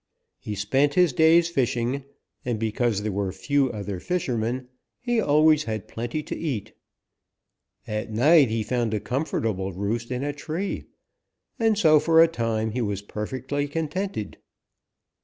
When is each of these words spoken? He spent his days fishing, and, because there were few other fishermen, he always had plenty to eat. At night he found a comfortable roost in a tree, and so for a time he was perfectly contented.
He 0.39 0.55
spent 0.55 0.95
his 0.95 1.13
days 1.13 1.47
fishing, 1.49 2.05
and, 2.43 2.57
because 2.57 3.03
there 3.03 3.11
were 3.11 3.31
few 3.31 3.71
other 3.71 3.99
fishermen, 3.99 4.67
he 4.99 5.21
always 5.21 5.65
had 5.65 5.87
plenty 5.87 6.23
to 6.23 6.35
eat. 6.35 6.73
At 7.87 8.11
night 8.11 8.49
he 8.49 8.63
found 8.63 8.95
a 8.95 8.99
comfortable 8.99 9.71
roost 9.73 10.09
in 10.09 10.23
a 10.23 10.33
tree, 10.33 10.85
and 11.59 11.77
so 11.77 11.99
for 11.99 12.19
a 12.19 12.27
time 12.27 12.71
he 12.71 12.81
was 12.81 13.03
perfectly 13.03 13.67
contented. 13.67 14.37